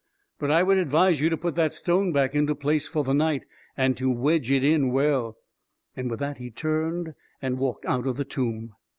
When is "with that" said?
6.09-6.37